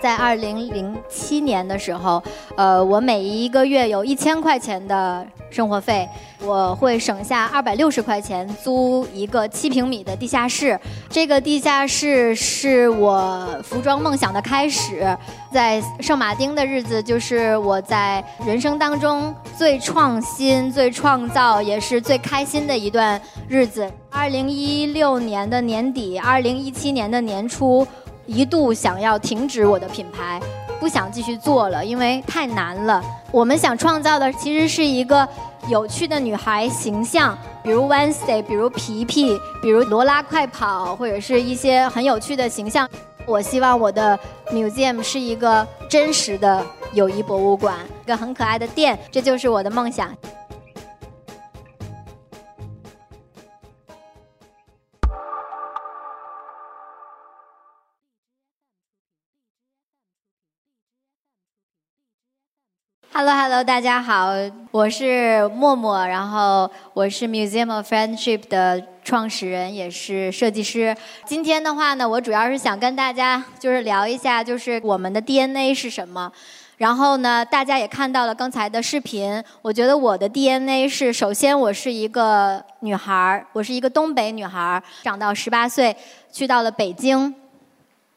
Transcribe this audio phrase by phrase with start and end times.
[0.00, 2.22] 在二零零七年的时候，
[2.56, 6.08] 呃，我每一个月有一千块钱的生活费，
[6.42, 10.78] 我会省下二百六十块钱租一个七平米的地下室。
[11.10, 15.16] 这个地下室是我服装梦想的开始。
[15.50, 23.90] 在圣马丁的日子，就是我在人生当中最创新、最创造，也是最开心的一段日子。
[24.10, 27.86] 二零一六年的年底，二零一七年的年初。
[28.28, 30.38] 一度想要停止我的品牌，
[30.78, 33.02] 不想继续做了，因为太难了。
[33.32, 35.26] 我们想创造的其实是一个
[35.68, 42.86] 有趣的女孩形象，比如 Wednesday，比如皮皮，比如罗拉快跑，或者是一些很有趣的形象。
[43.24, 44.18] 我希望我的
[44.50, 50.14] museum 是一个真实的友谊博物馆，一个很可爱的店，这就是我的梦想。
[63.18, 64.30] Hello，Hello，大家好，
[64.70, 70.96] 我是默默，然后我是 Museum of Friendship 的创始人，也是设计师。
[71.26, 76.30] 今天的话呢，我主要是想跟大家就是聊一下，就是我们的 DNA 是什么。
[76.76, 85.96] 然后呢，大家也看到了刚才的视频，我觉得我的 DNA 是，首先我是一个女孩儿，我是一个东北女孩儿，长到十八岁，
[86.30, 87.34] 去到了北京，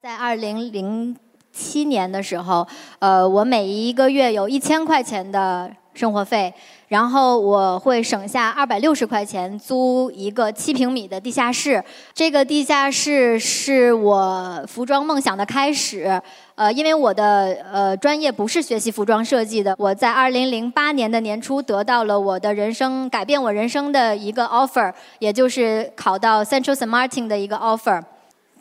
[0.00, 1.16] 在二零零。
[1.54, 2.66] 七年的时候，
[2.98, 6.52] 呃，我每一个月有一千块钱的生活费，
[6.88, 11.82] 然后我会省下二百六十块钱租一个七平米的地下室。
[12.12, 16.20] 这个地下室是我服装梦想的开始。
[16.56, 28.02] 呃，因为我的呃专业不是学习服装设计的，我在二零零八年的年初得到了我的人生改变我人生的一个 offer，也就是考到 Central Saint Martin 的一个 offer。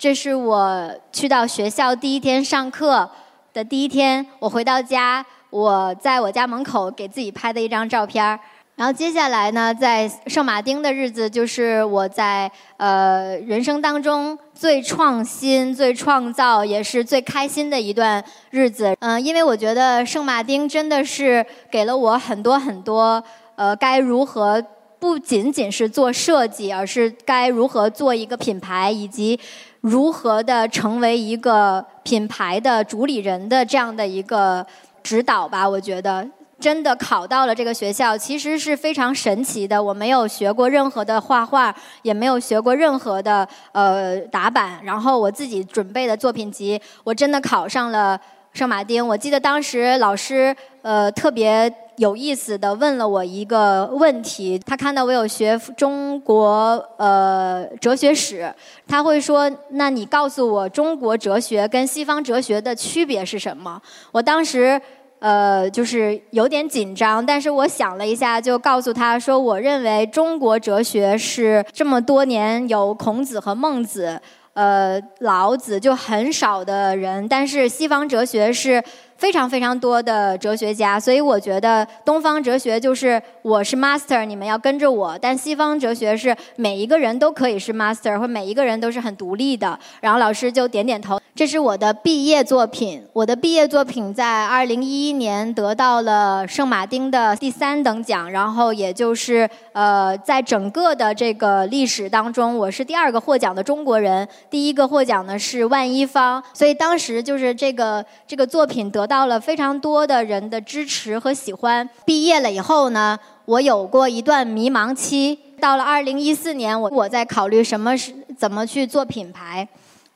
[0.04, 3.10] 这是我去到学校第一天上课
[3.54, 8.38] 的第一天，我回到家，我在我家门口给自己拍的一张照片
[8.76, 18.94] 然后接下来呢，在圣马丁的日子，就是我在呃人生当中最创新、最创造，也是最开心的一段日子。
[19.00, 23.24] 嗯，因为我觉得圣马丁真的是给了我很多很多，
[23.56, 24.62] 呃，该如何
[25.00, 29.40] 不仅仅是做设计，而是该如何做一个品牌，以及。
[29.84, 34.66] 如何的成为一个品牌的主理人的这样的一个
[35.04, 35.68] 指导吧？
[35.68, 36.26] 我觉得
[36.58, 39.84] 真的考到了这个学校，其实是非常神奇的。
[39.84, 48.18] 我没有学过任何的画画，也没有学过任何的呃打板，然后我自己准备的作品集，我真的考上了
[48.54, 49.06] 圣马丁。
[49.06, 51.70] 我记得当时老师呃特别。
[51.98, 58.52] 有意思的问了我一个问题，他看到我有学中国呃哲学史，
[58.88, 63.80] 他会说：“那你告诉我中国哲学跟西方哲学的区别是什么？”
[64.12, 64.82] 我当时
[65.20, 74.20] 呃就是有点紧张，但是我想了一下，就告诉他说：“我认为中国哲学是这么多年有孔子和孟子，
[74.54, 78.84] 呃老子就很少的人，但是西方哲学是。”
[79.24, 89.80] 非常非常多的哲学家，所以我觉得东方哲学就是我是 master，你们要跟着我；但西方哲学是每一个人都可以是 master，或每一个人都是很独立的。
[90.02, 91.18] 然后老师就点点头。
[91.36, 111.90] 这是我的毕业作品，我的毕业作品在二零一一年得到了圣马丁的第三等奖，然后也就是呃，在整个的这个历史当中，我是第二个获奖的中国人，第一个获奖的是万一方，所以当时就是这个这个作品得到了非常多的人的支持和喜欢。
[112.06, 119.68] 毕业了以后呢，我有过一段迷茫期，到了二零一四年，我我在考虑什么是怎么去做品牌，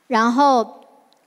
[0.06, 0.77] 然后。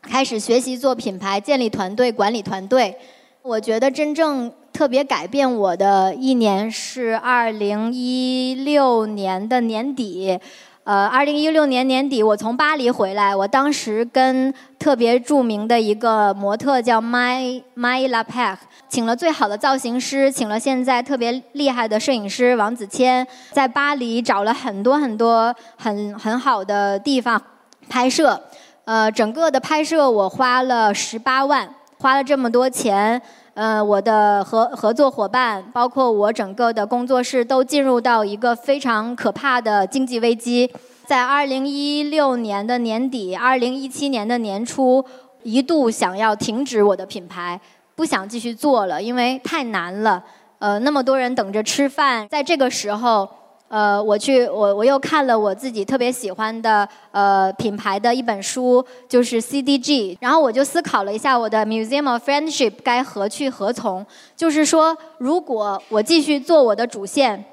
[0.02, 2.96] 开始学习做品牌，建立团队，管理团队。
[3.42, 10.40] 我觉得真正特别改变我的一年是二零一六年的年底。
[10.84, 27.40] 呃，二零一六年年底，我从巴黎回来，我当时跟特别著名的一个模特叫 My My La p a c 请了最好的造型师，请了现在特别厉害的摄影师王子谦，在巴黎找了很多很多很很好的地方
[27.88, 28.42] 拍摄。
[28.86, 33.22] 呃，整个的拍摄我花了十八万，花了这么多钱，
[33.54, 40.70] 呃，我的合合作伙伴，包括我整个的工作室，都进入到一个非常可怕的经济危机。
[41.06, 45.06] 在二零一六年的年底，二零一七年的年初，
[45.44, 47.62] 一度想要停止我的品牌，
[47.96, 50.24] 不想继续做了，因为太难了。
[50.58, 53.30] 呃，那么多人等着吃饭，在这个时候。
[53.72, 64.06] 呃，我去我我又看了我自己特别喜欢的呃品牌的一本书，就是 CDG，然后我就思考了一下我的 Museum of Friendship 该何去何从。
[64.36, 67.46] 就是说，如果我继续做我的主线，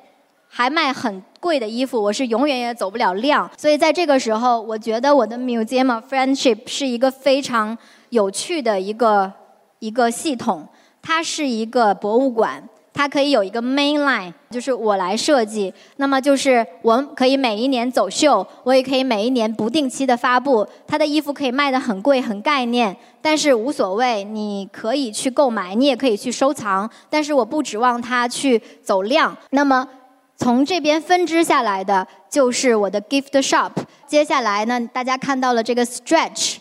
[0.49, 3.49] 还卖很贵的衣服，我是永远也走不了量。
[3.57, 7.79] 所以在这个时候，我觉得我的 Museum of Friendship 是一个非常
[8.09, 9.33] 有趣的一个
[9.79, 10.67] 一个系统，
[11.01, 12.69] 它是一个博物馆。
[12.99, 15.73] 它可以有一个 main line，就是我来设计。
[15.99, 20.67] 那么就是我可以每一年走秀，我也可以每一年不定期的发布。
[20.85, 26.91] 它的衣服可以卖的很贵，很概念，但是无所谓，你可以去购买，你也可以去收藏。
[27.09, 29.37] 但是我不指望它去走量。
[29.51, 29.87] 那么
[30.37, 33.71] 从这边分支下来的就是我的 gift shop。
[34.09, 36.57] 接下来呢，大家看到了这个 stretch，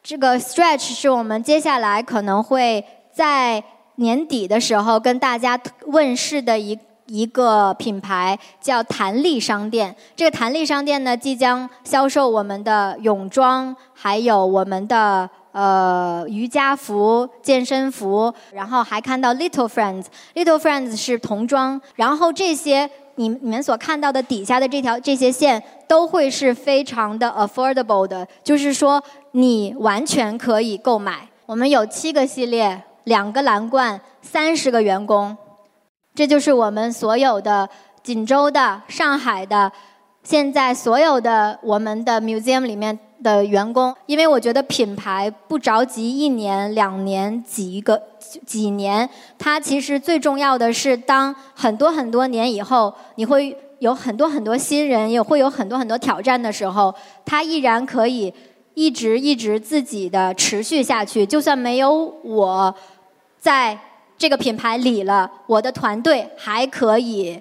[0.00, 3.64] 这个 stretch 是我们接下来可能会在。
[3.96, 9.94] 年底的时候，跟大家问世的一一个品牌叫弹力商店。
[10.16, 20.06] 这个弹力商店呢，即将销售我们的泳装，还有我们的呃瑜伽服、健身服，然后还看到 Little Friends。
[20.34, 29.02] Little Friends 是童装，然后这些你你们所看到的底下的这条这些线都会是非常的 affordable 的，就是说
[29.32, 31.28] 你完全可以购买。
[31.44, 32.82] 我们有七个系列。
[33.04, 35.36] 两个蓝罐，三十个员工，
[36.14, 37.68] 这就是我们所有的
[38.02, 39.70] 锦州的、上海的，
[40.22, 43.94] 现在所有的我们的 museum 里面的员工。
[44.06, 48.00] 因为我觉得品牌不着急一年、两年、几个
[48.46, 49.08] 几年，
[49.38, 56.94] 它其实最重要的是，当很多很多年以后，你会有很多很多新人，也会有很多很多挑战的时候，
[57.24, 58.32] 它依然可以
[58.74, 62.74] 一直一直自己的持续下去，就算没有我。
[63.42, 63.76] 在
[64.16, 67.40] 这个品牌里了，我的团队还可以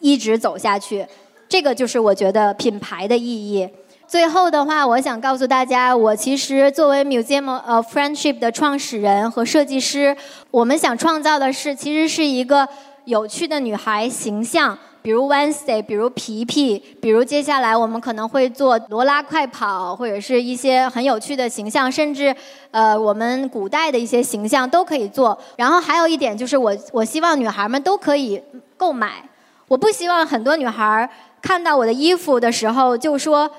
[0.00, 1.04] 一直走下去，
[1.48, 3.68] 这个就是我觉得品牌的意义。
[4.06, 10.16] 最后的话，我想告诉大家，我其实作为 Museum of Friendship 的创始人和设计师，
[10.52, 12.68] 我们想创造的是，其实是一个
[13.04, 14.78] 有趣的女孩形象。
[15.00, 22.34] 比如 Wednesday，比如皮皮，比如接下来我们可能会做罗拉快跑，或者是一些很有趣的形象，甚至
[22.70, 25.38] 呃我们古代的一些形象都可以做。
[25.56, 28.42] 然后还有一点就是，我我希望女孩们都可以
[28.76, 29.22] 购买，
[29.68, 31.08] 我不希望很多女孩
[31.40, 33.50] 看到我的衣服的时候就说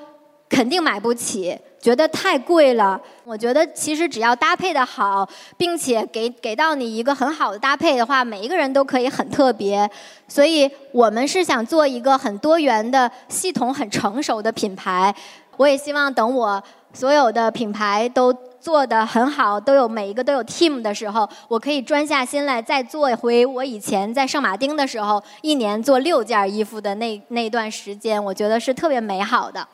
[0.50, 1.58] 肯定买不起。
[1.80, 5.26] 觉得太贵了，我觉得其实只要搭配的好，
[5.56, 9.90] 并且给给到你一个很好的搭配的话，每一个人都可以很特别。
[10.28, 15.14] 所以我们是想做一个很多元的系统、很成熟的品牌。
[15.56, 16.62] 我也希望等我
[16.92, 18.30] 所有的品牌都
[18.60, 29.66] 做得很好，都有每一个都有 team 的时候，我可以专下心来再做回我以前在圣马丁的时候，一年做六件衣服的那那段时间，我觉得是特别美好的。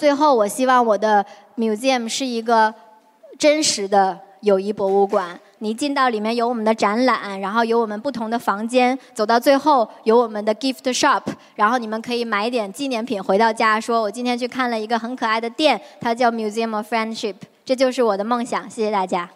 [0.00, 1.22] 最后，我希望我的
[1.58, 2.72] museum 是一个
[3.38, 5.38] 真实的友谊博物馆。
[5.58, 11.20] 你进到里面有我们的展览，然后有我们不同的房间，走到最后有我们的 gift shop，
[11.54, 17.34] 然后你们可以买点纪念品回到家，说我今天去看了一个很可爱的店，它叫 Museum of Friendship。
[17.66, 18.70] 这就是我的梦想。
[18.70, 19.28] 谢谢大家。